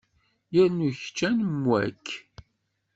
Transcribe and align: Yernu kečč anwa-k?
Yernu 0.53 0.89
kečč 0.99 1.19
anwa-k? 1.29 2.05